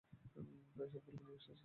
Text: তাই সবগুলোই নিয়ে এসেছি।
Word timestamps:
তাই 0.75 0.87
সবগুলোই 0.91 1.19
নিয়ে 1.19 1.37
এসেছি। 1.37 1.53